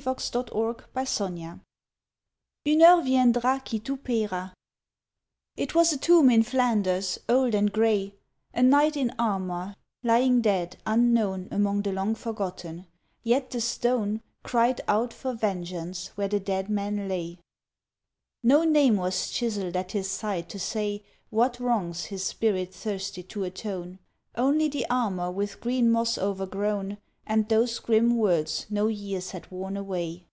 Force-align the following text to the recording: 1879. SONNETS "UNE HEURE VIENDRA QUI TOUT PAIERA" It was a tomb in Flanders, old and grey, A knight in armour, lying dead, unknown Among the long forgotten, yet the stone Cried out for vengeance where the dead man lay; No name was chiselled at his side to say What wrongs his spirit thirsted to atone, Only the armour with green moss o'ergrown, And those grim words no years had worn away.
1879. 0.00 1.06
SONNETS 1.06 1.60
"UNE 2.64 2.78
HEURE 2.78 3.02
VIENDRA 3.02 3.60
QUI 3.64 3.78
TOUT 3.80 4.04
PAIERA" 4.04 4.52
It 5.56 5.74
was 5.74 5.92
a 5.92 5.98
tomb 5.98 6.30
in 6.30 6.44
Flanders, 6.44 7.18
old 7.28 7.52
and 7.52 7.72
grey, 7.72 8.14
A 8.54 8.62
knight 8.62 8.96
in 8.96 9.12
armour, 9.18 9.74
lying 10.04 10.40
dead, 10.40 10.76
unknown 10.86 11.48
Among 11.50 11.82
the 11.82 11.90
long 11.90 12.14
forgotten, 12.14 12.86
yet 13.24 13.50
the 13.50 13.60
stone 13.60 14.22
Cried 14.44 14.80
out 14.86 15.12
for 15.12 15.32
vengeance 15.34 16.16
where 16.16 16.28
the 16.28 16.38
dead 16.38 16.70
man 16.70 17.08
lay; 17.08 17.40
No 18.44 18.62
name 18.62 18.98
was 18.98 19.30
chiselled 19.32 19.74
at 19.74 19.90
his 19.92 20.08
side 20.08 20.48
to 20.50 20.60
say 20.60 21.02
What 21.30 21.58
wrongs 21.58 22.04
his 22.04 22.22
spirit 22.24 22.72
thirsted 22.72 23.28
to 23.30 23.42
atone, 23.42 23.98
Only 24.36 24.68
the 24.68 24.86
armour 24.88 25.32
with 25.32 25.60
green 25.60 25.90
moss 25.90 26.16
o'ergrown, 26.16 26.98
And 27.30 27.46
those 27.50 27.78
grim 27.78 28.16
words 28.16 28.64
no 28.70 28.86
years 28.86 29.32
had 29.32 29.50
worn 29.50 29.76
away. 29.76 30.24